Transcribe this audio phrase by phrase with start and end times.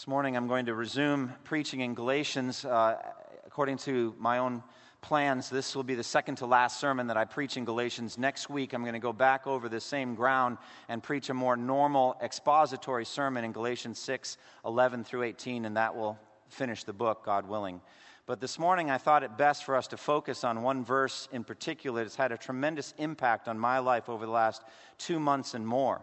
[0.00, 2.96] This morning I'm going to resume preaching in Galatians uh,
[3.44, 4.62] according to my own
[5.02, 5.50] plans.
[5.50, 8.16] This will be the second to last sermon that I preach in Galatians.
[8.16, 10.56] Next week I'm going to go back over the same ground
[10.88, 15.94] and preach a more normal expository sermon in Galatians 6 11 through 18, and that
[15.94, 17.82] will finish the book, God willing.
[18.24, 21.44] But this morning I thought it best for us to focus on one verse in
[21.44, 24.62] particular that's had a tremendous impact on my life over the last
[24.96, 26.00] two months and more.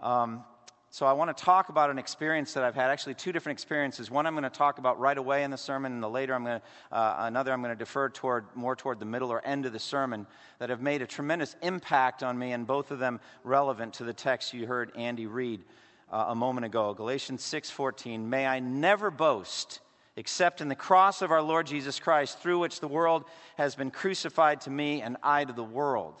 [0.00, 0.44] Um,
[0.90, 2.90] so I want to talk about an experience that I've had.
[2.90, 4.10] Actually, two different experiences.
[4.10, 6.44] One I'm going to talk about right away in the sermon, and the later I'm
[6.44, 9.66] going to, uh, another I'm going to defer toward more toward the middle or end
[9.66, 10.26] of the sermon
[10.58, 14.14] that have made a tremendous impact on me, and both of them relevant to the
[14.14, 15.62] text you heard Andy read
[16.10, 16.94] uh, a moment ago.
[16.94, 18.20] Galatians 6:14.
[18.20, 19.80] May I never boast
[20.16, 23.24] except in the cross of our Lord Jesus Christ, through which the world
[23.56, 26.20] has been crucified to me and I to the world.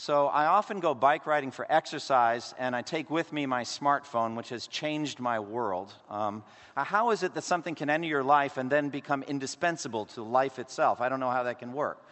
[0.00, 4.34] So I often go bike riding for exercise, and I take with me my smartphone,
[4.34, 5.92] which has changed my world.
[6.08, 6.42] Um,
[6.74, 10.22] uh, how is it that something can enter your life and then become indispensable to
[10.22, 11.02] life itself?
[11.02, 12.02] I don't know how that can work,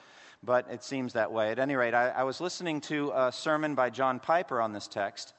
[0.42, 1.50] but it seems that way.
[1.50, 4.86] At any rate, I, I was listening to a sermon by John Piper on this
[4.86, 5.32] text,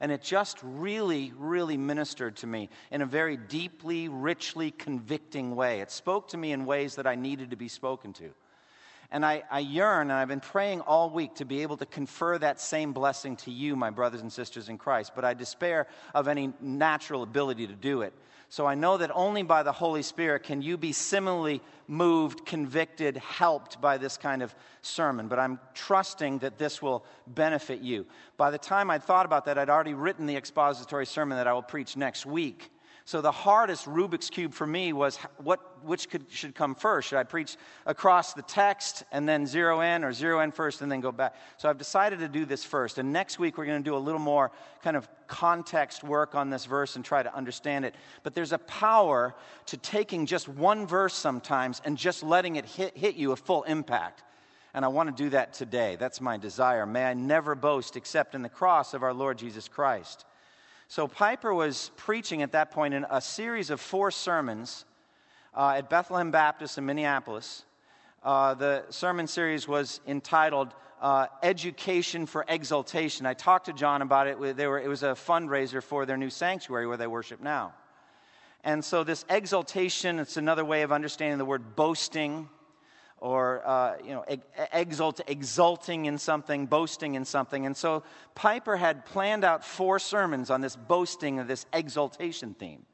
[0.00, 5.82] and it just really, really ministered to me in a very deeply, richly convicting way.
[5.82, 8.30] It spoke to me in ways that I needed to be spoken to.
[9.14, 12.36] And I, I, yearn, and I've been praying all week to be able to confer
[12.36, 15.12] that same blessing to you, my brothers and sisters in Christ.
[15.14, 18.12] But I despair of any natural ability to do it.
[18.48, 23.16] So I know that only by the Holy Spirit can you be similarly moved, convicted,
[23.18, 25.28] helped by this kind of sermon.
[25.28, 28.06] But I'm trusting that this will benefit you.
[28.36, 31.52] By the time I'd thought about that, I'd already written the expository sermon that I
[31.52, 32.72] will preach next week.
[33.06, 37.08] So the hardest Rubik's Cube for me was what, which could, should come first.
[37.08, 40.90] Should I preach across the text and then zero in, or zero in first and
[40.90, 41.34] then go back?
[41.58, 42.96] So I've decided to do this first.
[42.96, 46.48] And next week we're going to do a little more kind of context work on
[46.48, 47.94] this verse and try to understand it.
[48.22, 49.34] But there's a power
[49.66, 53.64] to taking just one verse sometimes and just letting it hit, hit you a full
[53.64, 54.22] impact.
[54.72, 55.96] And I want to do that today.
[56.00, 56.86] That's my desire.
[56.86, 60.24] May I never boast except in the cross of our Lord Jesus Christ.
[60.88, 64.84] So Piper was preaching at that point in a series of four sermons
[65.56, 67.64] uh, at Bethlehem Baptist in Minneapolis.
[68.22, 73.26] Uh, the sermon series was entitled uh, Education for Exaltation.
[73.26, 74.38] I talked to John about it.
[74.38, 77.74] Were, it was a fundraiser for their new sanctuary where they worship now.
[78.62, 82.48] And so, this exaltation, it's another way of understanding the word boasting
[83.24, 84.22] or uh, you know,
[84.74, 87.64] exalt, exulting in something, boasting in something.
[87.64, 88.02] And so
[88.34, 92.84] Piper had planned out four sermons on this boasting of this exaltation theme.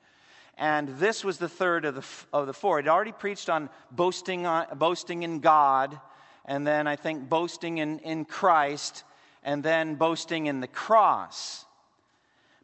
[0.56, 2.78] And this was the third of the, of the four.
[2.78, 5.98] He'd already preached on boasting, on, boasting in God,
[6.44, 9.02] and then I think boasting in, in Christ,
[9.42, 11.64] and then boasting in the cross.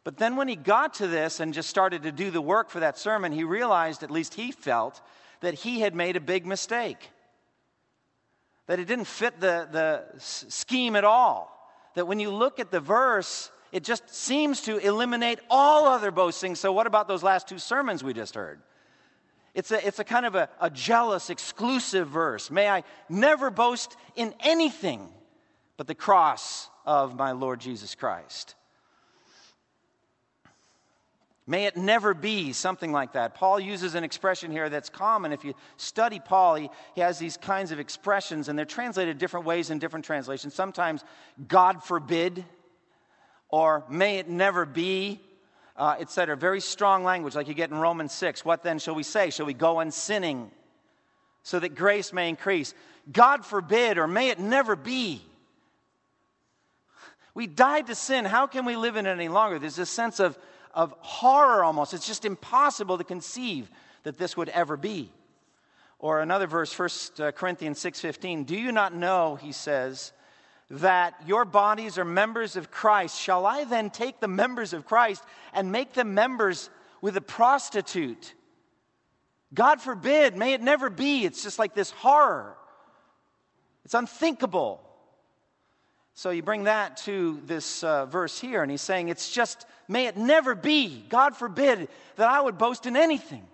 [0.05, 2.79] But then when he got to this and just started to do the work for
[2.79, 5.01] that sermon, he realized, at least he felt,
[5.41, 7.09] that he had made a big mistake
[8.67, 11.53] that it didn't fit the, the scheme at all.
[11.95, 16.55] That when you look at the verse, it just seems to eliminate all other boasting.
[16.55, 18.61] So, what about those last two sermons we just heard?
[19.55, 22.51] It's a, it's a kind of a, a jealous, exclusive verse.
[22.51, 25.09] May I never boast in anything
[25.77, 28.55] but the cross of my Lord Jesus Christ.
[31.49, 33.33] May it never be something like that.
[33.33, 35.31] Paul uses an expression here that's common.
[35.31, 39.45] If you study Paul, he, he has these kinds of expressions, and they're translated different
[39.45, 40.53] ways in different translations.
[40.53, 41.05] Sometimes,
[41.47, 42.43] God forbid,
[43.47, 45.21] or may it never be,
[45.77, 46.35] uh, etc.
[46.35, 48.43] Very strong language, like you get in Romans 6.
[48.43, 49.29] What then shall we say?
[49.29, 50.51] Shall we go on sinning
[51.43, 52.73] so that grace may increase?
[53.09, 55.21] God forbid, or may it never be.
[57.33, 58.25] We died to sin.
[58.25, 59.59] How can we live in it any longer?
[59.59, 60.37] There's this sense of
[60.77, 61.95] of horror almost.
[61.95, 63.69] It's just impossible to conceive
[64.03, 65.11] that this would ever be.
[65.97, 66.89] Or another verse, 1
[67.19, 70.13] uh, Corinthians 6:15, "Do you not know," he says,
[70.69, 73.19] "that your bodies are members of Christ?
[73.19, 76.69] Shall I then take the members of Christ and make them members
[77.01, 78.35] with a prostitute?"
[79.51, 81.25] God forbid, may it never be.
[81.25, 82.55] It's just like this horror.
[83.83, 84.86] It's unthinkable.
[86.17, 90.07] So you bring that to this uh, verse here, and he's saying, It's just, may
[90.07, 93.45] it never be, God forbid, that I would boast in anything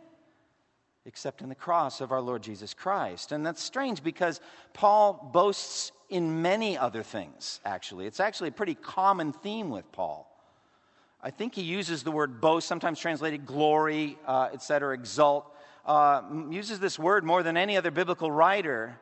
[1.05, 3.33] except in the cross of our Lord Jesus Christ.
[3.33, 4.39] And that's strange because
[4.71, 8.05] Paul boasts in many other things, actually.
[8.05, 10.33] It's actually a pretty common theme with Paul.
[11.21, 15.53] I think he uses the word boast, sometimes translated glory, uh, etc., exalt,
[15.85, 18.97] uh, uses this word more than any other biblical writer,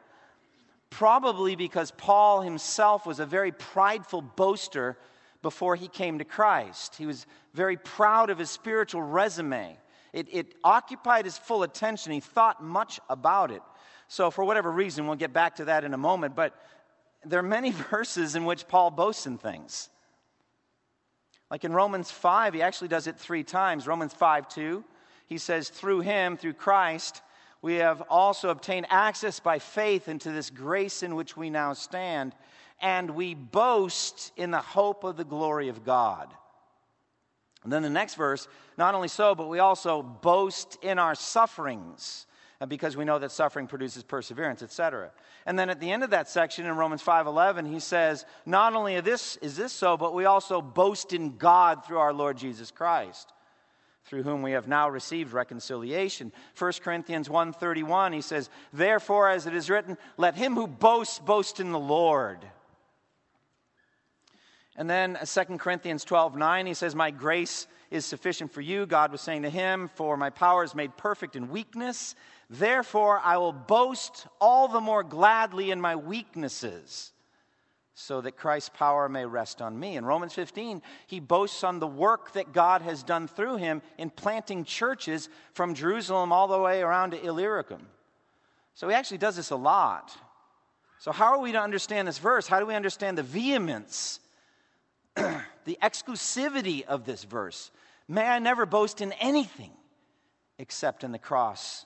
[0.91, 4.97] probably because Paul himself was a very prideful boaster
[5.41, 6.95] before he came to Christ.
[6.95, 9.77] He was very proud of his spiritual resume.
[10.13, 12.11] It, it occupied his full attention.
[12.11, 13.63] He thought much about it.
[14.07, 16.53] So, for whatever reason, we'll get back to that in a moment, but
[17.25, 19.89] there are many verses in which Paul boasts in things.
[21.49, 23.87] Like in Romans 5, he actually does it three times.
[23.87, 24.83] Romans 5 2,
[25.27, 27.21] he says, Through him, through Christ,
[27.61, 32.33] we have also obtained access by faith into this grace in which we now stand,
[32.81, 36.33] and we boast in the hope of the glory of God.
[37.63, 38.47] And then the next verse,
[38.77, 42.25] not only so, but we also boast in our sufferings
[42.59, 45.11] uh, because we know that suffering produces perseverance, etc.
[45.45, 48.99] And then at the end of that section in Romans 5:11, he says, "Not only
[49.01, 53.31] this is this so, but we also boast in God through our Lord Jesus Christ,
[54.05, 59.55] through whom we have now received reconciliation." 1 Corinthians 1:31, he says, "Therefore as it
[59.55, 62.45] is written, let him who boasts boast in the Lord."
[64.75, 68.85] And then uh, 2 Corinthians 12:9 he says, My grace is sufficient for you.
[68.85, 72.15] God was saying to him, For my power is made perfect in weakness.
[72.49, 77.11] Therefore, I will boast all the more gladly in my weaknesses,
[77.93, 79.97] so that Christ's power may rest on me.
[79.97, 84.09] In Romans 15, he boasts on the work that God has done through him in
[84.09, 87.87] planting churches from Jerusalem all the way around to Illyricum.
[88.75, 90.15] So he actually does this a lot.
[90.99, 92.47] So, how are we to understand this verse?
[92.47, 94.19] How do we understand the vehemence
[95.15, 97.71] the exclusivity of this verse.
[98.07, 99.71] May I never boast in anything
[100.57, 101.85] except in the cross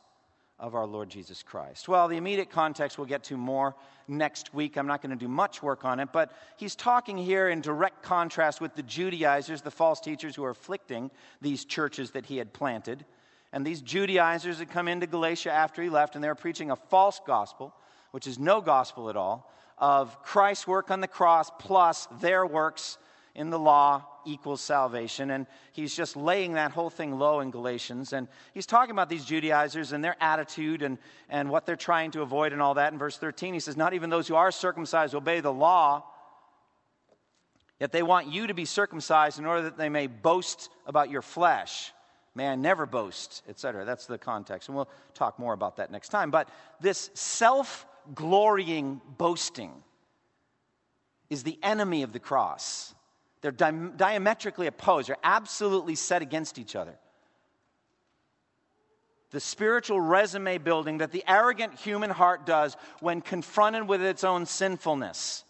[0.60, 1.88] of our Lord Jesus Christ.
[1.88, 3.76] Well, the immediate context we'll get to more
[4.08, 4.78] next week.
[4.78, 8.04] I'm not going to do much work on it, but he's talking here in direct
[8.04, 11.12] contrast with the Judaizers, the false teachers who are afflicting
[11.42, 13.06] these churches that he had planted.
[13.52, 16.76] And these Judaizers had come into Galatia after he left, and they were preaching a
[16.76, 17.74] false gospel,
[18.12, 22.98] which is no gospel at all, of Christ's work on the cross plus their works
[23.36, 25.32] in the law equals salvation.
[25.32, 28.14] And he's just laying that whole thing low in Galatians.
[28.14, 30.98] And he's talking about these Judaizers and their attitude and,
[31.30, 32.94] and what they're trying to avoid and all that.
[32.94, 36.06] In verse 13, he says, Not even those who are circumcised obey the law,
[37.80, 41.22] yet they want you to be circumcised in order that they may boast about your
[41.22, 41.92] flesh.
[42.34, 43.86] May I never boast, etc.
[43.86, 44.70] That's the context.
[44.70, 46.32] And we'll talk more about that next time.
[46.32, 46.50] But
[46.82, 49.72] this self glorying boasting
[51.30, 52.95] is the enemy of the cross.
[53.42, 56.98] They're di- diametrically opposed, they're absolutely set against each other.
[59.32, 64.46] The spiritual resume building that the arrogant human heart does when confronted with its own
[64.46, 65.44] sinfulness.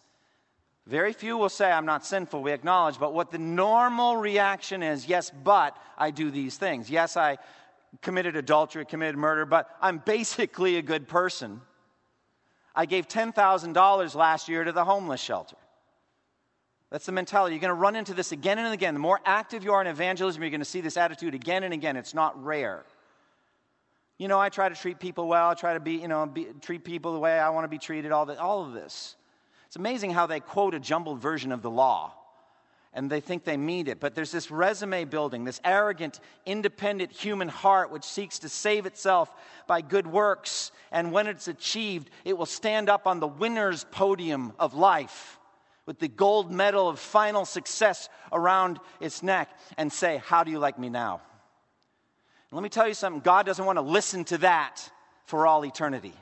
[0.88, 5.08] Very few will say, I'm not sinful, we acknowledge, but what the normal reaction is,
[5.08, 6.90] yes, but I do these things.
[6.90, 7.38] Yes, I
[8.02, 11.62] committed adultery, committed murder, but I'm basically a good person.
[12.76, 15.56] I gave $10,000 last year to the homeless shelter.
[16.92, 17.56] That's the mentality.
[17.56, 18.94] You're going to run into this again and again.
[18.94, 21.74] The more active you are in evangelism, you're going to see this attitude again and
[21.74, 21.98] again.
[21.98, 22.84] It's not rare.
[24.18, 25.50] You know, I try to treat people well.
[25.50, 27.80] I try to be, you know, be, treat people the way I want to be
[27.80, 28.12] treated.
[28.12, 29.16] All, the, all of this.
[29.68, 32.14] It's amazing how they quote a jumbled version of the law
[32.94, 34.00] and they think they mean it.
[34.00, 39.30] But there's this resume building, this arrogant, independent human heart which seeks to save itself
[39.68, 40.72] by good works.
[40.94, 45.40] And when it's achieved, it will stand up on the winner's podium of life
[45.86, 50.60] with the gold medal of final success around its neck and say, How do you
[50.60, 51.22] like me now?
[52.50, 54.90] And let me tell you something God doesn't want to listen to that
[55.26, 56.14] for all eternity.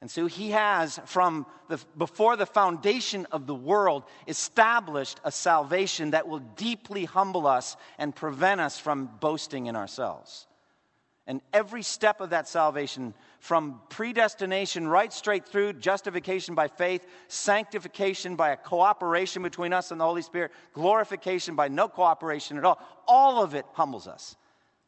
[0.00, 6.10] And so he has, from the, before the foundation of the world, established a salvation
[6.10, 10.46] that will deeply humble us and prevent us from boasting in ourselves.
[11.28, 18.36] And every step of that salvation, from predestination right straight through justification by faith, sanctification
[18.36, 22.80] by a cooperation between us and the Holy Spirit, glorification by no cooperation at all,
[23.08, 24.36] all of it humbles us.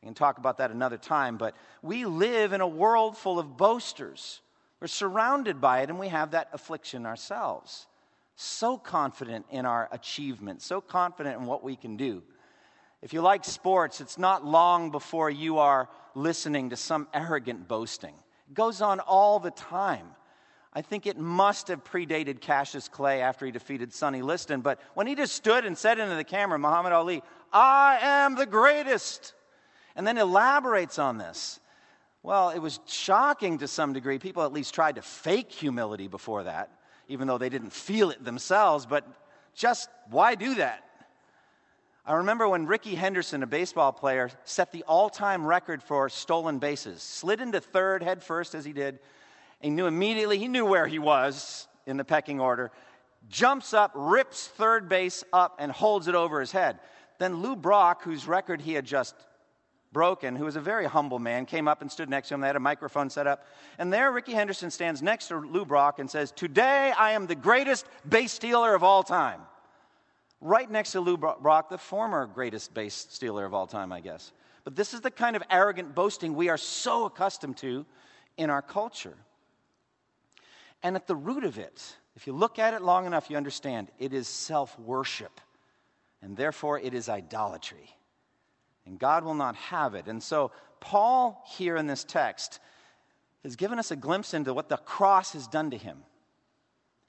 [0.00, 3.56] We can talk about that another time, but we live in a world full of
[3.56, 4.40] boasters.
[4.80, 7.88] We're surrounded by it, and we have that affliction ourselves.
[8.36, 12.22] So confident in our achievement, so confident in what we can do.
[13.02, 15.88] If you like sports, it's not long before you are
[16.18, 18.14] listening to some arrogant boasting.
[18.48, 20.06] It goes on all the time.
[20.72, 25.06] I think it must have predated Cassius Clay after he defeated Sonny Liston, but when
[25.06, 27.22] he just stood and said into the camera, Muhammad Ali,
[27.52, 29.32] I am the greatest,
[29.96, 31.60] and then elaborates on this,
[32.22, 34.18] Well, it was shocking to some degree.
[34.18, 36.70] People at least tried to fake humility before that,
[37.08, 38.86] even though they didn't feel it themselves.
[38.86, 39.06] But
[39.54, 40.84] just why do that?
[42.08, 46.58] I remember when Rickey Henderson, a baseball player, set the all time record for stolen
[46.58, 48.98] bases, slid into third head first as he did.
[49.60, 52.70] He knew immediately, he knew where he was in the pecking order,
[53.28, 56.78] jumps up, rips third base up, and holds it over his head.
[57.18, 59.14] Then Lou Brock, whose record he had just
[59.92, 62.40] broken, who was a very humble man, came up and stood next to him.
[62.40, 63.44] They had a microphone set up.
[63.76, 67.34] And there, Rickey Henderson stands next to Lou Brock and says, Today I am the
[67.34, 69.40] greatest base stealer of all time
[70.40, 74.32] right next to Lou Brock, the former greatest base stealer of all time, I guess.
[74.64, 77.86] But this is the kind of arrogant boasting we are so accustomed to
[78.36, 79.16] in our culture.
[80.82, 83.88] And at the root of it, if you look at it long enough, you understand
[83.98, 85.40] it is self worship.
[86.20, 87.94] And therefore, it is idolatry.
[88.86, 90.06] And God will not have it.
[90.06, 92.58] And so, Paul, here in this text,
[93.44, 95.98] has given us a glimpse into what the cross has done to him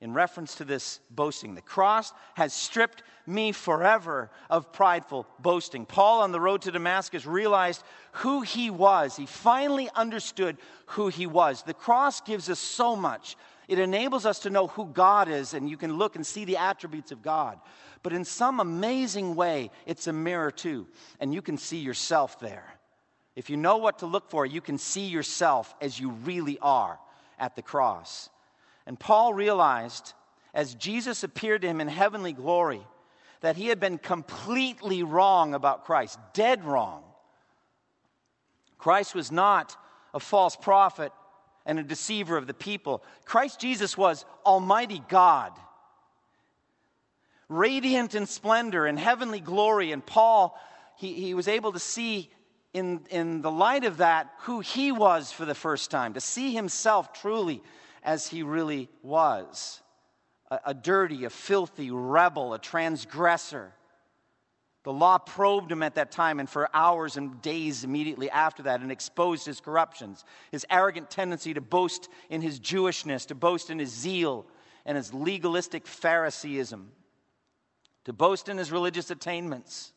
[0.01, 1.56] in reference to this boasting.
[1.56, 5.86] The cross has stripped me forever of prideful boasting.
[5.86, 9.18] Paul, on the road to Damascus, realized who he was.
[9.18, 11.63] He finally understood who he was.
[11.63, 13.36] The cross gives us so much.
[13.68, 16.58] It enables us to know who God is, and you can look and see the
[16.58, 17.60] attributes of God.
[18.01, 20.88] But in some amazing way, it's a mirror too,
[21.20, 22.74] and you can see yourself there.
[23.36, 27.00] If you know what to look for, you can see yourself as you really are
[27.38, 28.29] at the cross.
[28.89, 30.13] And Paul realized,
[30.51, 32.81] as Jesus appeared to him in heavenly glory,
[33.41, 37.03] that he had been completely wrong about Christ, dead wrong.
[38.79, 39.77] Christ was not
[40.12, 41.12] a false prophet
[41.67, 43.03] and a deceiver of the people.
[43.25, 45.51] Christ Jesus was Almighty God,
[47.48, 49.91] radiant in splendor and heavenly glory.
[49.91, 50.60] And Paul,
[50.98, 52.31] he, he was able to see
[52.74, 56.55] in, in the light of that who he was for the first time, to see
[56.55, 57.62] himself truly
[58.03, 59.82] as he really was.
[60.51, 63.74] A, a dirty, a filthy rebel, a transgressor.
[64.84, 68.82] The law probed him at that time and for hours and days immediately after that
[68.82, 73.79] and exposed his corruptions, his arrogant tendency to boast in his Jewishness, to boast in
[73.79, 74.46] his zeal
[74.86, 76.91] and his legalistic Phariseeism,
[78.06, 79.91] to boast in his religious attainments,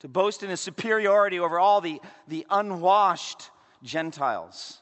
[0.00, 3.50] to boast in his superiority over all the, the unwashed
[3.82, 4.80] Gentiles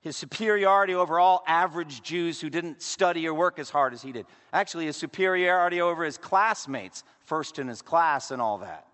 [0.00, 4.12] his superiority over all average Jews who didn't study or work as hard as he
[4.12, 4.26] did.
[4.52, 8.86] Actually, his superiority over his classmates, first in his class and all that.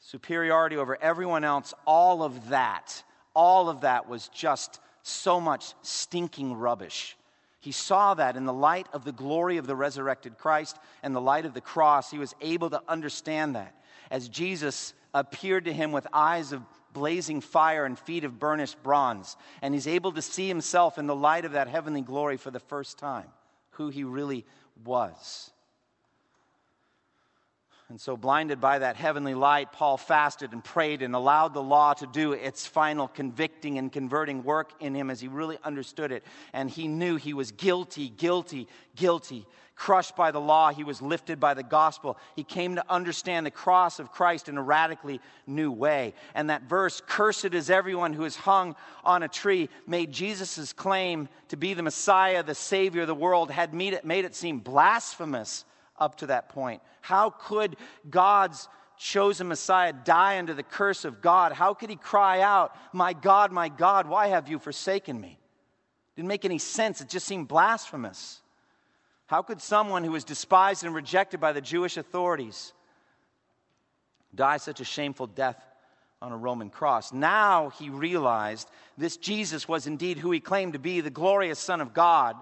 [0.00, 3.02] Superiority over everyone else, all of that,
[3.34, 7.16] all of that was just so much stinking rubbish.
[7.60, 11.20] He saw that in the light of the glory of the resurrected Christ and the
[11.20, 12.10] light of the cross.
[12.10, 13.74] He was able to understand that.
[14.10, 16.62] As Jesus appeared to him with eyes of
[16.96, 19.36] blazing fire and feet of burnished bronze.
[19.60, 22.58] And he's able to see himself in the light of that heavenly glory for the
[22.58, 23.26] first time,
[23.72, 24.46] who he really
[24.82, 25.50] was.
[27.88, 31.94] And so, blinded by that heavenly light, Paul fasted and prayed and allowed the law
[31.94, 36.24] to do its final convicting and converting work in him as he really understood it.
[36.52, 38.66] And he knew he was guilty, guilty,
[38.96, 39.46] guilty.
[39.76, 42.18] Crushed by the law, he was lifted by the gospel.
[42.34, 46.14] He came to understand the cross of Christ in a radically new way.
[46.34, 48.74] And that verse, cursed is everyone who is hung
[49.04, 53.50] on a tree, made Jesus' claim to be the Messiah, the Savior of the world,
[53.50, 55.64] had made it, made it seem blasphemous
[55.98, 56.82] up to that point.
[57.00, 57.76] How could
[58.08, 61.52] God's chosen Messiah die under the curse of God?
[61.52, 65.38] How could he cry out, My God, my God, why have you forsaken me?
[66.16, 67.00] Didn't make any sense.
[67.00, 68.40] It just seemed blasphemous.
[69.26, 72.72] How could someone who was despised and rejected by the Jewish authorities
[74.34, 75.62] die such a shameful death
[76.22, 77.12] on a Roman cross?
[77.12, 81.80] Now he realized this Jesus was indeed who he claimed to be, the glorious Son
[81.80, 82.36] of God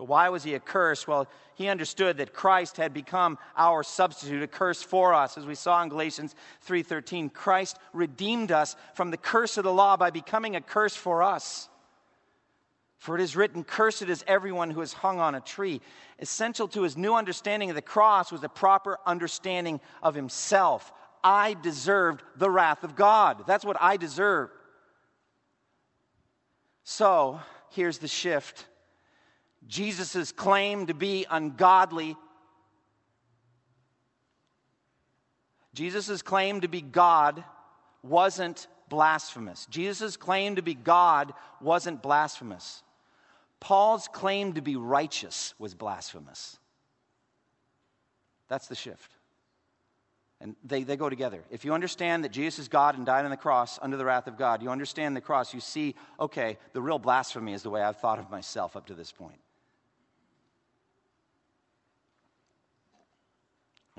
[0.00, 1.06] so why was he accursed?
[1.06, 5.36] Well, he understood that Christ had become our substitute, a curse for us.
[5.36, 9.98] As we saw in Galatians 3:13, Christ redeemed us from the curse of the law
[9.98, 11.68] by becoming a curse for us.
[12.96, 15.82] For it is written, Cursed is everyone who is hung on a tree.
[16.18, 20.94] Essential to his new understanding of the cross was a proper understanding of himself.
[21.22, 23.44] I deserved the wrath of God.
[23.46, 24.54] That's what I deserved.
[26.84, 27.38] So
[27.68, 28.64] here's the shift
[29.66, 32.16] Jesus' claim to be ungodly.
[35.74, 37.44] Jesus' claim to be God
[38.02, 39.66] wasn't blasphemous.
[39.66, 42.82] Jesus' claim to be God wasn't blasphemous.
[43.60, 46.58] Paul's claim to be righteous was blasphemous.
[48.48, 49.12] That's the shift.
[50.40, 51.44] And they, they go together.
[51.50, 54.26] If you understand that Jesus is God and died on the cross under the wrath
[54.26, 57.82] of God, you understand the cross, you see, okay, the real blasphemy is the way
[57.82, 59.38] I've thought of myself up to this point.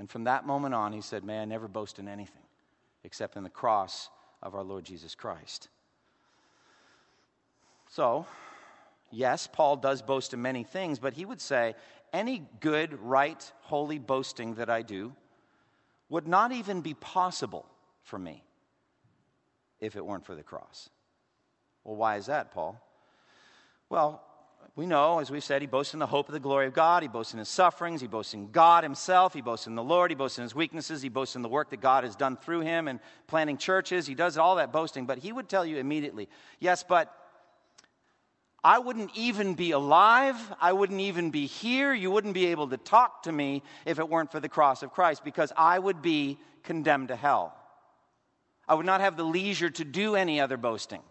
[0.01, 2.41] And from that moment on, he said, May I never boast in anything
[3.03, 4.09] except in the cross
[4.41, 5.69] of our Lord Jesus Christ.
[7.87, 8.25] So,
[9.11, 11.75] yes, Paul does boast in many things, but he would say,
[12.11, 15.13] any good, right, holy boasting that I do
[16.09, 17.67] would not even be possible
[18.01, 18.43] for me
[19.79, 20.89] if it weren't for the cross.
[21.83, 22.81] Well, why is that, Paul?
[23.87, 24.23] Well,
[24.75, 27.03] we know, as we've said, he boasts in the hope of the glory of God.
[27.03, 27.99] He boasts in his sufferings.
[27.99, 29.33] He boasts in God himself.
[29.33, 30.11] He boasts in the Lord.
[30.11, 31.01] He boasts in his weaknesses.
[31.01, 34.07] He boasts in the work that God has done through him and planting churches.
[34.07, 35.05] He does all that boasting.
[35.05, 37.13] But he would tell you immediately, yes, but
[38.63, 40.37] I wouldn't even be alive.
[40.61, 41.93] I wouldn't even be here.
[41.93, 44.91] You wouldn't be able to talk to me if it weren't for the cross of
[44.91, 47.55] Christ because I would be condemned to hell.
[48.67, 51.01] I would not have the leisure to do any other boasting.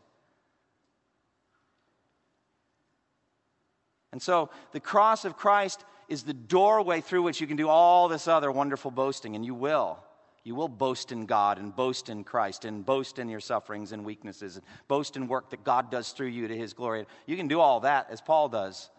[4.12, 8.08] And so the cross of Christ is the doorway through which you can do all
[8.08, 9.98] this other wonderful boasting, and you will.
[10.42, 14.04] You will boast in God and boast in Christ and boast in your sufferings and
[14.04, 17.06] weaknesses and boast in work that God does through you to his glory.
[17.26, 18.90] You can do all that as Paul does.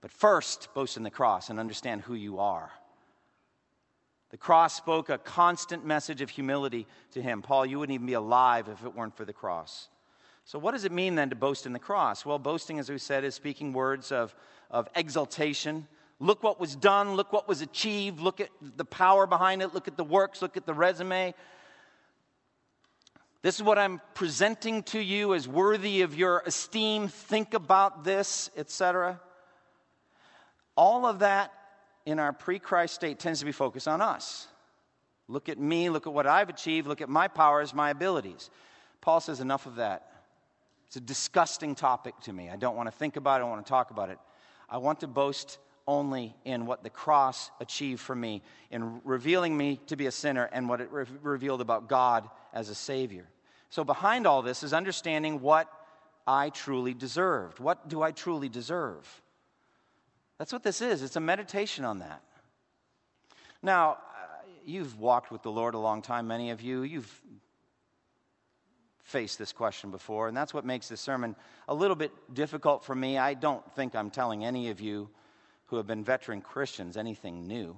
[0.00, 2.70] But first, boast in the cross and understand who you are.
[4.30, 7.42] The cross spoke a constant message of humility to him.
[7.42, 9.88] Paul, you wouldn't even be alive if it weren't for the cross.
[10.44, 12.26] So, what does it mean then to boast in the cross?
[12.26, 14.34] Well, boasting, as we said, is speaking words of,
[14.70, 15.86] of exaltation.
[16.18, 19.88] Look what was done, look what was achieved, look at the power behind it, look
[19.88, 21.34] at the works, look at the resume.
[23.42, 27.08] This is what I'm presenting to you as worthy of your esteem.
[27.08, 29.20] Think about this, etc.
[30.76, 31.52] All of that
[32.06, 34.46] in our pre Christ state tends to be focused on us.
[35.26, 38.50] Look at me, look at what I've achieved, look at my powers, my abilities.
[39.00, 40.11] Paul says, enough of that.
[40.92, 42.50] It's a disgusting topic to me.
[42.50, 44.18] I don't want to think about it, I don't want to talk about it.
[44.68, 45.56] I want to boast
[45.88, 50.50] only in what the cross achieved for me, in revealing me to be a sinner
[50.52, 53.24] and what it re- revealed about God as a Savior.
[53.70, 55.66] So, behind all this is understanding what
[56.26, 57.58] I truly deserved.
[57.58, 59.22] What do I truly deserve?
[60.36, 61.02] That's what this is.
[61.02, 62.20] It's a meditation on that.
[63.62, 63.96] Now, uh,
[64.66, 66.82] you've walked with the Lord a long time, many of you.
[66.82, 67.22] You've
[69.02, 71.34] faced this question before, and that's what makes this sermon
[71.68, 73.18] a little bit difficult for me.
[73.18, 75.08] I don't think I'm telling any of you
[75.66, 77.76] who have been veteran Christians anything new.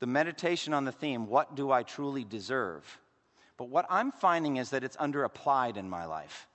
[0.00, 2.84] The meditation on the theme, what do I truly deserve?
[3.56, 6.46] But what I'm finding is that it's underapplied in my life.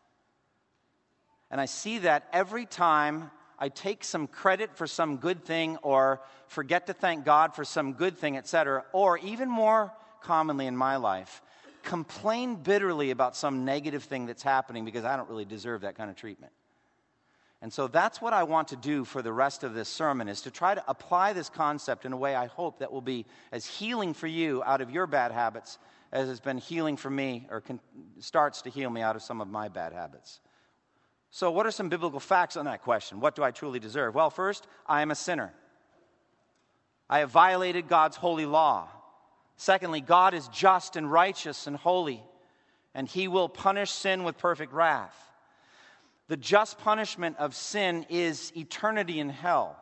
[1.52, 3.30] And I see that every time
[3.60, 7.94] I take some credit for some good thing or forget to thank God for some
[7.94, 11.42] good thing, etc., or even more commonly in my life,
[11.84, 16.10] complain bitterly about some negative thing that's happening because I don't really deserve that kind
[16.10, 16.54] of treatment.
[17.62, 20.42] And so that's what I want to do for the rest of this sermon is
[20.42, 23.66] to try to apply this concept in a way I hope that will be as
[23.66, 25.78] healing for you out of your bad habits
[26.12, 27.80] as it's been healing for me or can,
[28.20, 30.42] starts to heal me out of some of my bad habits.
[31.32, 33.20] So, what are some biblical facts on that question?
[33.20, 34.14] What do I truly deserve?
[34.14, 35.54] Well, first, I am a sinner.
[37.10, 38.90] I have violated God's holy law.
[39.58, 42.24] Secondly, God is just and righteous and holy,
[42.94, 45.16] and he will punish sin with perfect wrath.
[46.28, 49.78] The just punishment of sin is eternity in hell.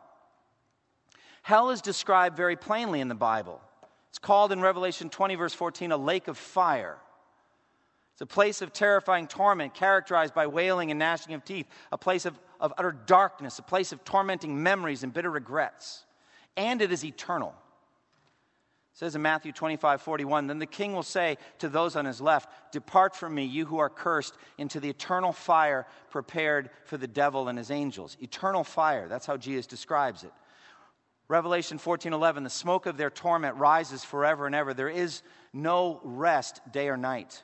[1.42, 3.60] Hell is described very plainly in the Bible.
[4.10, 6.98] It's called in Revelation 20, verse 14, a lake of fire.
[8.12, 12.26] It's a place of terrifying torment characterized by wailing and gnashing of teeth, a place
[12.26, 16.04] of, of utter darkness, a place of tormenting memories and bitter regrets.
[16.56, 17.54] And it is eternal.
[18.92, 22.20] It says in Matthew 25, 41, Then the king will say to those on his
[22.20, 27.06] left, Depart from me, you who are cursed, into the eternal fire prepared for the
[27.06, 28.18] devil and his angels.
[28.20, 30.32] Eternal fire, that's how Jesus describes it.
[31.26, 34.74] Revelation 14, 11, the smoke of their torment rises forever and ever.
[34.74, 35.22] There is
[35.54, 37.42] no rest day or night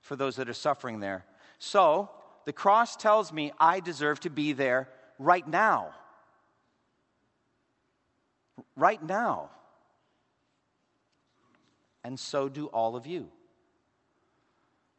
[0.00, 1.26] for those that are suffering there.
[1.58, 2.08] So,
[2.46, 5.90] the cross tells me I deserve to be there right now.
[8.76, 9.50] Right now
[12.06, 13.26] and so do all of you.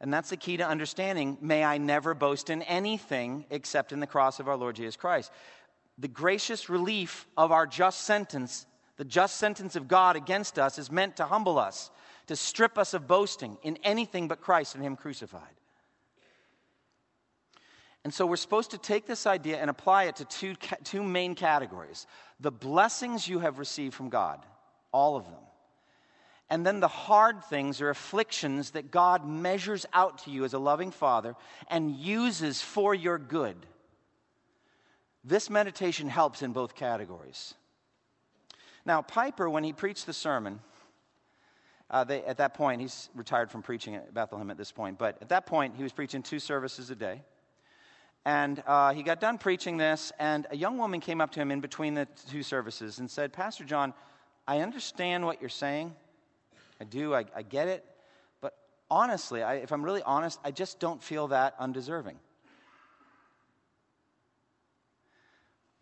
[0.01, 1.37] And that's the key to understanding.
[1.39, 5.31] May I never boast in anything except in the cross of our Lord Jesus Christ.
[5.97, 8.65] The gracious relief of our just sentence,
[8.97, 11.91] the just sentence of God against us, is meant to humble us,
[12.27, 15.41] to strip us of boasting in anything but Christ and Him crucified.
[18.03, 21.35] And so we're supposed to take this idea and apply it to two, two main
[21.35, 22.05] categories
[22.41, 24.45] the blessings you have received from God,
[24.91, 25.46] all of them,
[26.49, 30.59] And then the hard things are afflictions that God measures out to you as a
[30.59, 31.35] loving father
[31.69, 33.57] and uses for your good.
[35.25, 37.53] This meditation helps in both categories.
[38.85, 40.61] Now, Piper, when he preached the sermon,
[41.89, 45.17] uh, they, at that point, he's retired from preaching at Bethlehem at this point, but
[45.21, 47.21] at that point, he was preaching two services a day.
[48.23, 51.51] And uh, he got done preaching this, and a young woman came up to him
[51.51, 53.93] in between the two services and said, Pastor John,
[54.47, 55.93] I understand what you're saying.
[56.79, 57.85] I do, I, I get it.
[58.41, 58.55] But
[58.89, 62.17] honestly, I, if I'm really honest, I just don't feel that undeserving.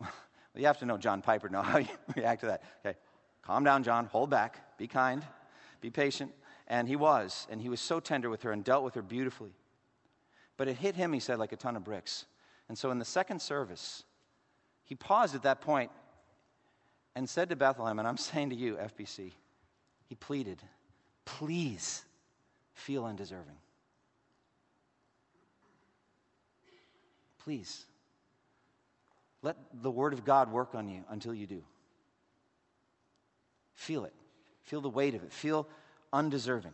[0.00, 0.10] well,
[0.54, 2.62] you have to know John Piper, know how you react to that.
[2.84, 2.98] Okay,
[3.42, 5.24] calm down, John, hold back, be kind,
[5.80, 6.32] be patient.
[6.68, 9.52] And he was, and he was so tender with her and dealt with her beautifully.
[10.56, 12.26] But it hit him, he said, like a ton of bricks.
[12.68, 14.02] And so in the second service,
[14.82, 15.90] he paused at that point
[17.14, 19.32] and said to Bethlehem, and I'm saying to you, FBC,
[20.08, 20.62] he pleaded,
[21.26, 22.02] please
[22.72, 23.56] feel undeserving.
[27.38, 27.84] Please.
[29.42, 31.62] Let the Word of God work on you until you do.
[33.74, 34.14] Feel it.
[34.62, 35.32] Feel the weight of it.
[35.32, 35.68] Feel
[36.12, 36.72] undeserving.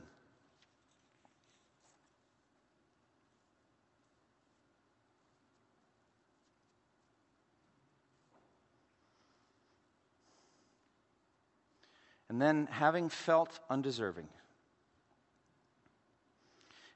[12.31, 14.27] And then, having felt undeserving,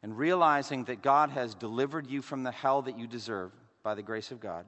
[0.07, 3.51] and realizing that God has delivered you from the hell that you deserve
[3.83, 4.65] by the grace of God,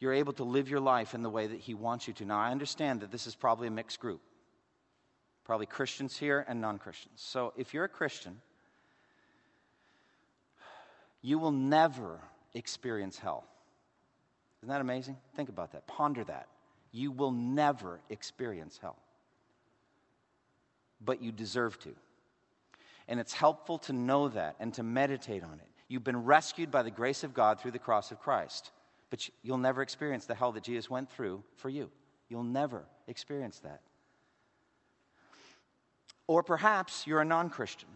[0.00, 2.24] you're able to live your life in the way that He wants you to.
[2.24, 4.20] Now, I understand that this is probably a mixed group,
[5.44, 7.20] probably Christians here and non Christians.
[7.24, 8.40] So, if you're a Christian,
[11.22, 12.18] you will never
[12.52, 13.44] experience hell.
[14.60, 15.18] Isn't that amazing?
[15.36, 15.86] Think about that.
[15.86, 16.48] Ponder that
[16.90, 18.96] you will never experience hell.
[21.00, 21.94] But you deserve to.
[23.08, 25.68] And it's helpful to know that and to meditate on it.
[25.88, 28.70] You've been rescued by the grace of God through the cross of Christ,
[29.08, 31.90] but you'll never experience the hell that Jesus went through for you.
[32.28, 33.80] You'll never experience that.
[36.26, 37.88] Or perhaps you're a non Christian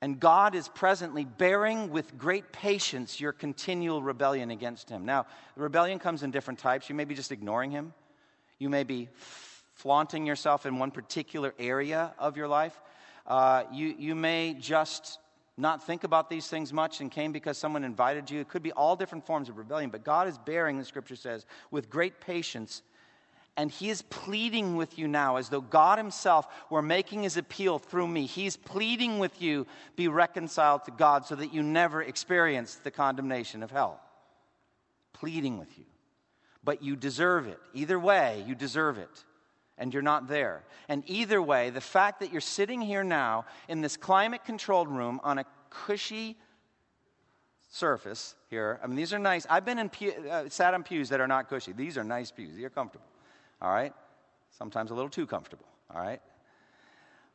[0.00, 5.04] and God is presently bearing with great patience your continual rebellion against Him.
[5.04, 6.88] Now, rebellion comes in different types.
[6.88, 7.92] You may be just ignoring Him,
[8.58, 9.08] you may be
[9.74, 12.80] flaunting yourself in one particular area of your life.
[13.28, 15.20] Uh, you, you may just
[15.56, 18.40] not think about these things much and came because someone invited you.
[18.40, 21.46] It could be all different forms of rebellion, but God is bearing, the scripture says,
[21.70, 22.82] with great patience
[23.58, 27.80] and he is pleading with you now as though God himself were making his appeal
[27.80, 28.24] through me.
[28.24, 33.64] He's pleading with you, be reconciled to God so that you never experience the condemnation
[33.64, 34.00] of hell.
[35.12, 35.86] Pleading with you.
[36.62, 37.58] But you deserve it.
[37.74, 39.24] Either way, you deserve it.
[39.78, 40.64] And you're not there.
[40.88, 45.20] And either way, the fact that you're sitting here now in this climate controlled room
[45.22, 46.36] on a cushy
[47.70, 48.80] surface here.
[48.82, 49.46] I mean, these are nice.
[49.48, 51.72] I've been in pew, uh, sat on pews that are not cushy.
[51.72, 52.56] These are nice pews.
[52.56, 53.06] These are comfortable
[53.60, 53.92] all right?
[54.56, 56.20] Sometimes a little too comfortable, all right?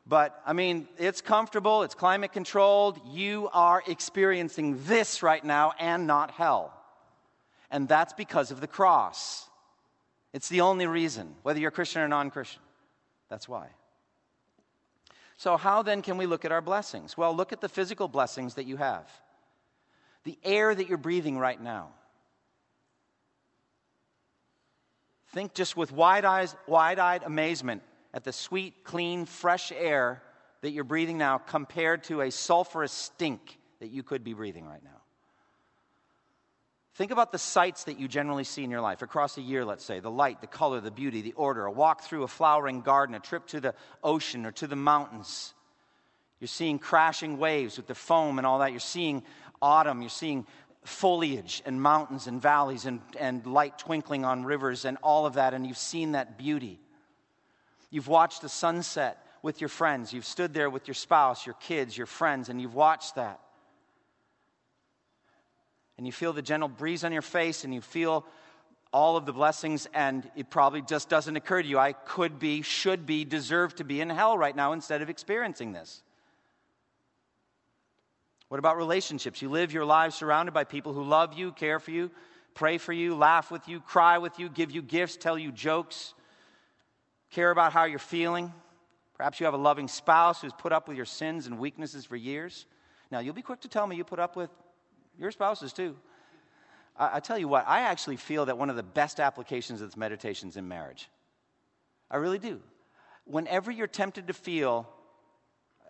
[0.06, 3.00] But I mean, it's comfortable, it's climate controlled.
[3.06, 6.72] You are experiencing this right now and not hell.
[7.70, 9.48] And that's because of the cross.
[10.34, 12.60] It's the only reason, whether you're Christian or non Christian.
[13.30, 13.68] That's why.
[15.36, 17.16] So, how then can we look at our blessings?
[17.16, 19.08] Well, look at the physical blessings that you have.
[20.24, 21.90] The air that you're breathing right now.
[25.28, 30.20] Think just with wide eyes, wide-eyed amazement at the sweet, clean, fresh air
[30.62, 34.82] that you're breathing now compared to a sulfurous stink that you could be breathing right
[34.82, 34.93] now.
[36.94, 39.84] Think about the sights that you generally see in your life across a year, let's
[39.84, 43.16] say the light, the color, the beauty, the order, a walk through a flowering garden,
[43.16, 45.54] a trip to the ocean or to the mountains.
[46.38, 48.70] You're seeing crashing waves with the foam and all that.
[48.70, 49.24] You're seeing
[49.60, 50.02] autumn.
[50.02, 50.46] You're seeing
[50.84, 55.54] foliage and mountains and valleys and, and light twinkling on rivers and all of that,
[55.54, 56.78] and you've seen that beauty.
[57.90, 60.12] You've watched the sunset with your friends.
[60.12, 63.40] You've stood there with your spouse, your kids, your friends, and you've watched that.
[65.96, 68.24] And you feel the gentle breeze on your face, and you feel
[68.92, 72.62] all of the blessings, and it probably just doesn't occur to you I could be,
[72.62, 76.02] should be, deserve to be in hell right now instead of experiencing this.
[78.48, 79.42] What about relationships?
[79.42, 82.10] You live your lives surrounded by people who love you, care for you,
[82.54, 86.14] pray for you, laugh with you, cry with you, give you gifts, tell you jokes,
[87.30, 88.52] care about how you're feeling.
[89.16, 92.14] Perhaps you have a loving spouse who's put up with your sins and weaknesses for
[92.14, 92.66] years.
[93.10, 94.50] Now, you'll be quick to tell me you put up with
[95.18, 95.96] your spouses too.
[96.96, 99.88] I, I tell you what, I actually feel that one of the best applications of
[99.88, 101.08] this meditation is in marriage.
[102.10, 102.60] I really do.
[103.24, 104.88] Whenever you're tempted to feel,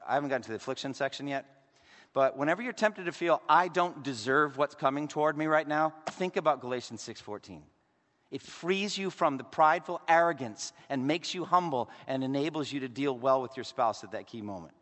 [0.07, 1.47] I haven't gotten to the affliction section yet,
[2.13, 5.93] but whenever you're tempted to feel, I don't deserve what's coming toward me right now,
[6.11, 7.63] think about Galatians 6:14.
[8.31, 12.89] It frees you from the prideful arrogance and makes you humble and enables you to
[12.89, 14.75] deal well with your spouse at that key moment.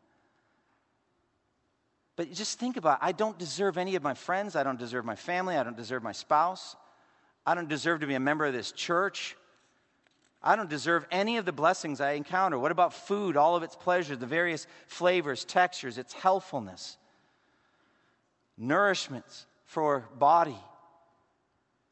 [2.17, 3.07] But just think about it.
[3.07, 4.55] I don't deserve any of my friends.
[4.55, 5.57] I don't deserve my family.
[5.57, 6.77] I don't deserve my spouse.
[7.47, 9.37] I don't deserve to be a member of this church.
[10.43, 12.59] I don't deserve any of the blessings I encounter.
[12.59, 16.99] What about food, all of its pleasures, the various flavors, textures, its healthfulness,
[18.61, 20.59] nourishments for body,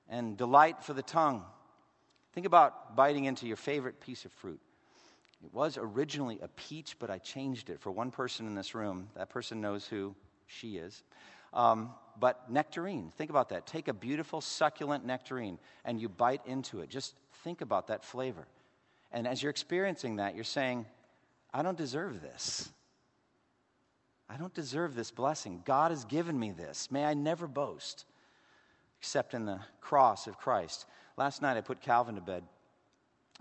[0.09, 1.45] and delight for the tongue?
[2.33, 4.61] Think about biting into your favorite piece of fruit.
[5.44, 9.09] It was originally a peach, but I changed it for one person in this room.
[9.14, 10.14] That person knows who
[10.46, 11.03] she is.
[11.53, 13.66] Um, but nectarine, think about that.
[13.66, 16.90] Take a beautiful, succulent nectarine and you bite into it.
[16.90, 18.46] Just think about that flavor.
[19.11, 20.87] And as you're experiencing that, you're saying,
[21.53, 22.70] I don't deserve this.
[24.29, 25.62] I don't deserve this blessing.
[25.64, 26.90] God has given me this.
[26.90, 28.05] May I never boast
[29.00, 30.87] except in the cross of Christ.
[31.16, 32.44] Last night I put Calvin to bed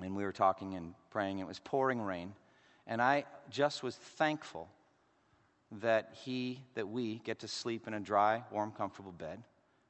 [0.02, 1.40] and we were talking and praying.
[1.40, 2.34] It was pouring rain.
[2.88, 4.68] And I just was thankful
[5.80, 9.44] that he, that we get to sleep in a dry, warm, comfortable bed.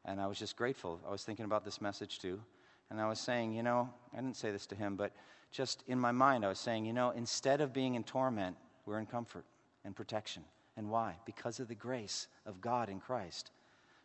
[0.06, 1.00] And I was just grateful.
[1.08, 2.42] I was thinking about this message too.
[2.90, 5.12] And I was saying, you know, I didn't say this to him, but
[5.52, 9.00] just in my mind, I was saying, you know, instead of being in torment, we're
[9.00, 9.46] in comfort
[9.86, 10.44] and protection.
[10.76, 11.16] And why?
[11.26, 13.52] Because of the grace of God in Christ.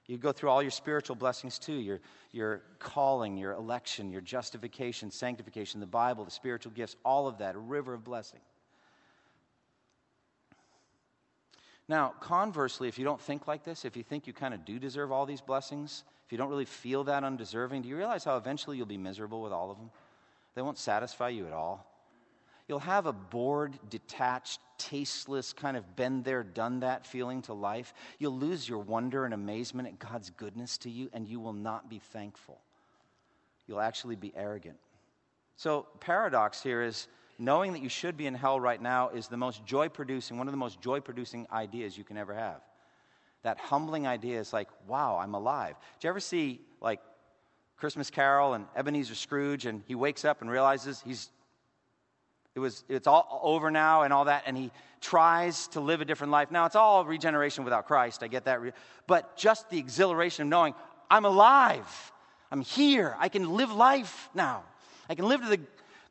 [0.06, 5.10] You go through all your spiritual blessings too your, your calling, your election, your justification,
[5.10, 8.40] sanctification, the Bible, the spiritual gifts, all of that, a river of blessing.
[11.88, 14.78] Now, conversely, if you don't think like this, if you think you kind of do
[14.78, 18.36] deserve all these blessings, if you don't really feel that undeserving, do you realize how
[18.36, 19.90] eventually you'll be miserable with all of them?
[20.54, 21.93] They won't satisfy you at all.
[22.68, 27.92] You'll have a bored, detached, tasteless, kind of been there, done that feeling to life.
[28.18, 31.90] You'll lose your wonder and amazement at God's goodness to you, and you will not
[31.90, 32.60] be thankful.
[33.66, 34.78] You'll actually be arrogant.
[35.56, 37.06] So, paradox here is
[37.38, 40.48] knowing that you should be in hell right now is the most joy producing, one
[40.48, 42.60] of the most joy producing ideas you can ever have.
[43.42, 45.76] That humbling idea is like, wow, I'm alive.
[46.00, 47.00] Do you ever see, like,
[47.76, 51.30] Christmas Carol and Ebenezer Scrooge, and he wakes up and realizes he's
[52.54, 56.04] it was it's all over now and all that and he tries to live a
[56.04, 58.60] different life now it's all regeneration without christ i get that
[59.06, 60.74] but just the exhilaration of knowing
[61.10, 62.12] i'm alive
[62.50, 64.62] i'm here i can live life now
[65.08, 65.60] i can live to the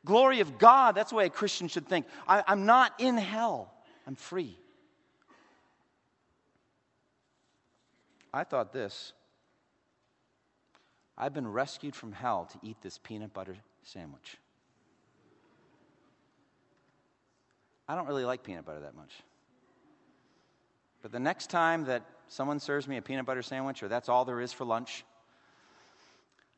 [0.04, 0.94] glory of God.
[0.94, 2.06] That's the way a Christian should think.
[2.28, 3.72] I, I'm not in hell,
[4.06, 4.58] I'm free.
[8.32, 9.12] I thought this
[11.16, 14.36] I've been rescued from hell to eat this peanut butter sandwich.
[17.88, 19.12] I don't really like peanut butter that much.
[21.02, 24.24] But the next time that someone serves me a peanut butter sandwich, or that's all
[24.24, 25.04] there is for lunch,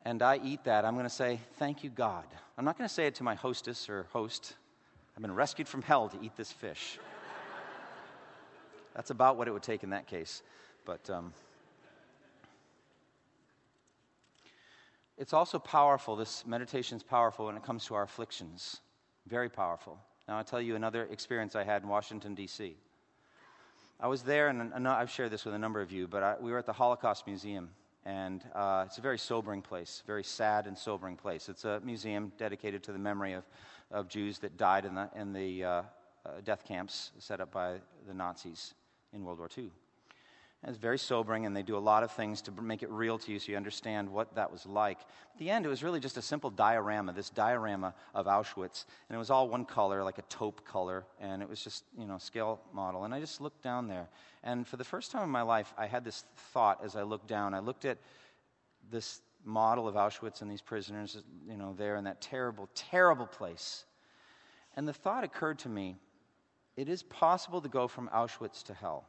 [0.05, 2.27] and I eat that, I'm going to say, Thank you, God.
[2.57, 4.55] I'm not going to say it to my hostess or host.
[5.17, 6.99] I've been rescued from hell to eat this fish.
[8.95, 10.43] That's about what it would take in that case.
[10.85, 11.33] But um,
[15.19, 16.15] it's also powerful.
[16.15, 18.81] This meditation is powerful when it comes to our afflictions.
[19.27, 19.99] Very powerful.
[20.29, 22.77] Now, I'll tell you another experience I had in Washington, D.C.
[24.01, 26.51] I was there, and I've shared this with a number of you, but I, we
[26.51, 27.71] were at the Holocaust Museum
[28.07, 31.49] and uh, it's a very sobering place, very sad and sobering place.
[31.49, 33.45] It's a museum dedicated to the memory of,
[33.91, 35.83] of Jews that died in the, in the uh, uh,
[36.45, 38.75] death camps set up by the Nazis
[39.13, 39.71] in World War II.
[40.67, 43.33] It's very sobering, and they do a lot of things to make it real to
[43.33, 44.99] you so you understand what that was like.
[44.99, 48.85] At the end, it was really just a simple diorama, this diorama of Auschwitz.
[49.09, 52.07] And it was all one color, like a taupe color, and it was just, you
[52.07, 53.05] know, scale model.
[53.05, 54.09] And I just looked down there.
[54.43, 57.29] And for the first time in my life, I had this thought as I looked
[57.29, 57.55] down.
[57.55, 57.99] I looked at
[58.91, 63.85] this model of Auschwitz and these prisoners, you know, there in that terrible, terrible place.
[64.75, 65.97] And the thought occurred to me
[66.77, 69.07] it is possible to go from Auschwitz to hell.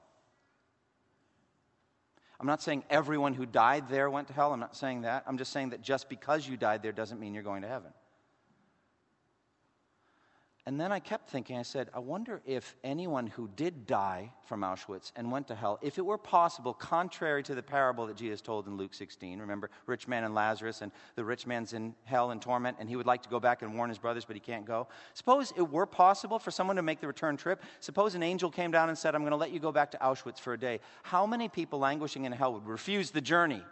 [2.39, 4.53] I'm not saying everyone who died there went to hell.
[4.53, 5.23] I'm not saying that.
[5.25, 7.91] I'm just saying that just because you died there doesn't mean you're going to heaven.
[10.67, 14.63] And then I kept thinking, I said, I wonder if anyone who did die from
[14.63, 18.41] Auschwitz and went to hell, if it were possible, contrary to the parable that Jesus
[18.41, 22.31] told in Luke 16, remember, rich man and Lazarus, and the rich man's in hell
[22.31, 24.41] and torment, and he would like to go back and warn his brothers, but he
[24.41, 24.89] can't go.
[25.13, 27.63] Suppose it were possible for someone to make the return trip.
[27.79, 29.97] Suppose an angel came down and said, I'm going to let you go back to
[29.99, 30.81] Auschwitz for a day.
[31.01, 33.63] How many people languishing in hell would refuse the journey?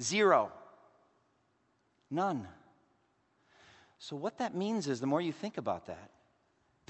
[0.00, 0.52] Zero.
[2.08, 2.46] None.
[3.98, 6.12] So, what that means is the more you think about that,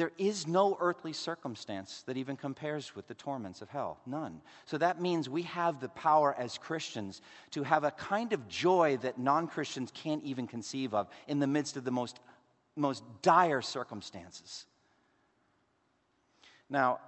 [0.01, 3.99] There is no earthly circumstance that even compares with the torments of hell.
[4.07, 4.41] None.
[4.65, 8.97] So that means we have the power as Christians to have a kind of joy
[9.03, 12.19] that non Christians can't even conceive of in the midst of the most,
[12.77, 14.65] most dire circumstances.
[16.71, 17.01] Now,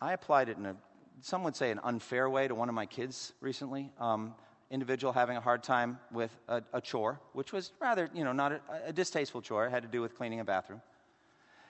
[0.00, 0.76] I applied it in a,
[1.22, 3.90] some would say, an unfair way to one of my kids recently.
[3.98, 4.36] Um,
[4.70, 8.52] individual having a hard time with a, a, chore, which was rather, you know, not
[8.52, 9.66] a, a distasteful chore.
[9.66, 10.80] It had to do with cleaning a bathroom.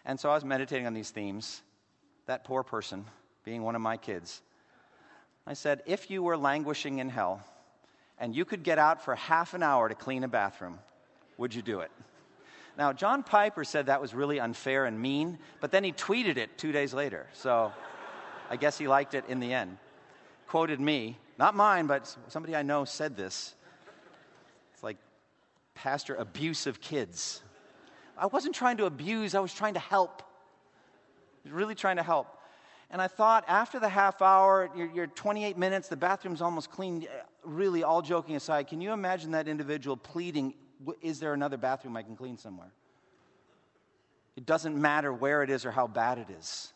[0.05, 1.63] And so I was meditating on these themes.
[2.27, 3.05] That poor person,
[3.45, 4.41] being one of my kids,
[5.47, 7.43] I said, if you were languishing in hell
[8.19, 10.79] and you could get out for half an hour to clean a bathroom,
[11.39, 11.91] would you do it?
[12.79, 16.57] Now, John Piper said that was really unfair and mean, but then he tweeted it
[16.57, 17.27] two days later.
[17.33, 17.73] So
[18.49, 19.77] I guess he liked it in the end.
[20.47, 23.55] Quoted me, not mine, but somebody I know said this.
[24.75, 24.99] It's like
[25.75, 27.43] pastor abuse of kids.
[28.21, 30.23] I wasn't trying to abuse, I was trying to help.
[31.49, 32.37] Really trying to help.
[32.91, 37.07] And I thought after the half hour, you're, you're 28 minutes, the bathroom's almost clean.
[37.45, 40.55] Really, all joking aside, can you imagine that individual pleading,
[41.01, 42.73] Is there another bathroom I can clean somewhere?
[44.37, 46.73] It doesn't matter where it is or how bad it is.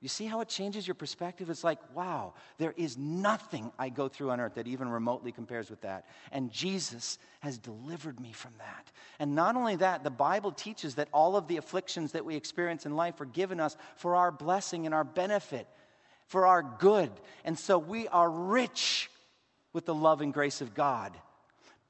[0.00, 1.50] You see how it changes your perspective?
[1.50, 5.68] It's like, wow, there is nothing I go through on earth that even remotely compares
[5.68, 6.06] with that.
[6.32, 8.90] And Jesus has delivered me from that.
[9.18, 12.86] And not only that, the Bible teaches that all of the afflictions that we experience
[12.86, 15.66] in life are given us for our blessing and our benefit,
[16.26, 17.10] for our good.
[17.44, 19.10] And so we are rich
[19.74, 21.14] with the love and grace of God.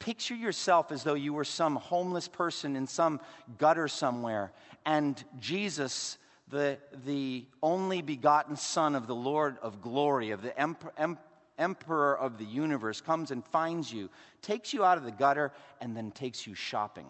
[0.00, 3.20] Picture yourself as though you were some homeless person in some
[3.58, 4.50] gutter somewhere,
[4.86, 6.16] and Jesus
[6.50, 11.18] the, the only begotten Son of the Lord of glory, of the emperor, em,
[11.58, 14.10] emperor of the universe, comes and finds you,
[14.42, 17.06] takes you out of the gutter, and then takes you shopping.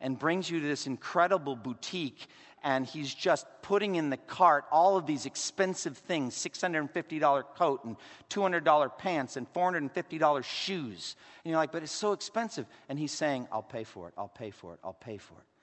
[0.00, 2.26] And brings you to this incredible boutique,
[2.62, 7.96] and he's just putting in the cart all of these expensive things $650 coat, and
[8.30, 11.16] $200 pants, and $450 shoes.
[11.44, 12.66] And you're like, but it's so expensive.
[12.88, 15.53] And he's saying, I'll pay for it, I'll pay for it, I'll pay for it.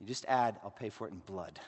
[0.00, 1.58] You just add, I'll pay for it in blood.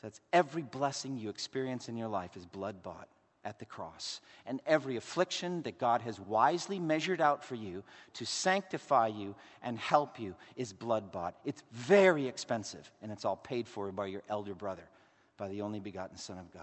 [0.00, 3.08] So that's every blessing you experience in your life is blood bought
[3.44, 4.20] at the cross.
[4.46, 7.82] And every affliction that God has wisely measured out for you
[8.14, 11.34] to sanctify you and help you is blood bought.
[11.44, 14.88] It's very expensive, and it's all paid for by your elder brother,
[15.36, 16.62] by the only begotten Son of God.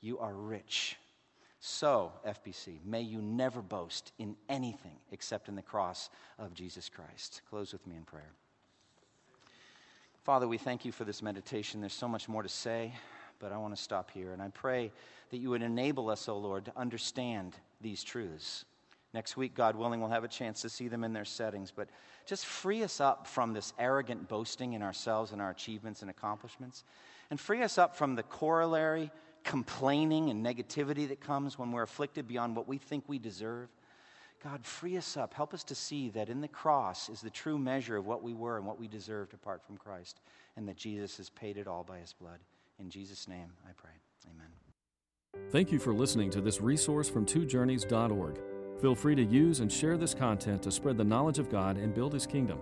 [0.00, 0.96] You are rich.
[1.60, 7.40] So, FBC, may you never boast in anything except in the cross of Jesus Christ.
[7.48, 8.32] Close with me in prayer.
[10.26, 11.80] Father, we thank you for this meditation.
[11.80, 12.92] There's so much more to say,
[13.38, 14.32] but I want to stop here.
[14.32, 14.90] And I pray
[15.30, 18.64] that you would enable us, O oh Lord, to understand these truths.
[19.14, 21.70] Next week, God willing, we'll have a chance to see them in their settings.
[21.70, 21.90] But
[22.26, 26.82] just free us up from this arrogant boasting in ourselves and our achievements and accomplishments.
[27.30, 29.12] And free us up from the corollary
[29.44, 33.68] complaining and negativity that comes when we're afflicted beyond what we think we deserve.
[34.42, 35.34] God, free us up.
[35.34, 38.34] Help us to see that in the cross is the true measure of what we
[38.34, 40.20] were and what we deserved apart from Christ,
[40.56, 42.38] and that Jesus has paid it all by his blood.
[42.78, 43.90] In Jesus' name, I pray.
[44.30, 45.50] Amen.
[45.50, 48.40] Thank you for listening to this resource from twojourneys.org.
[48.80, 51.94] Feel free to use and share this content to spread the knowledge of God and
[51.94, 52.60] build his kingdom.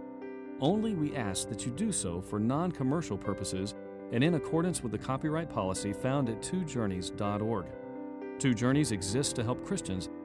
[0.61, 3.75] Only we ask that you do so for non commercial purposes
[4.13, 7.67] and in accordance with the copyright policy found at twojourneys.org.
[8.39, 10.09] Two Journeys exists to help Christians